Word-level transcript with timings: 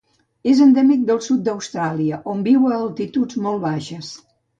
És 0.51 0.59
endèmic 0.65 1.01
del 1.09 1.19
sud 1.25 1.43
d'Austràlia, 1.47 2.19
on 2.33 2.41
viu 2.47 2.65
a 2.71 2.73
altituds 2.79 3.37
molt 3.49 3.63
baixes. 3.67 4.11